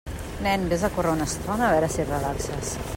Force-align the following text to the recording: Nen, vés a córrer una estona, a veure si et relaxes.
Nen, 0.45 0.61
vés 0.71 0.85
a 0.87 0.89
córrer 0.95 1.13
una 1.17 1.29
estona, 1.33 1.67
a 1.67 1.71
veure 1.75 1.93
si 1.97 2.05
et 2.07 2.13
relaxes. 2.17 2.75